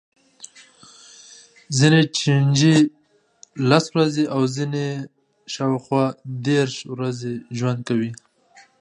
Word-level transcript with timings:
ځینې 1.77 2.01
چینجي 2.17 2.75
لس 3.69 3.85
ورځې 3.93 4.23
او 4.35 4.41
ځینې 4.55 4.79
یې 4.93 4.97
شاوخوا 5.53 6.05
دېرش 6.45 6.75
ورځې 6.93 7.33
ژوند 7.57 7.79
کوي. 7.87 8.11